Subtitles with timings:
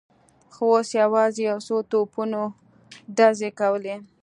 [0.53, 2.41] خو اوس یوازې یو څو توپونو
[3.17, 3.95] ډزې کولې.